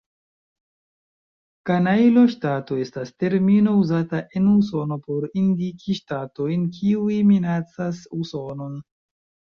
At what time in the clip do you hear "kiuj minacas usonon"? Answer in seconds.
6.79-8.85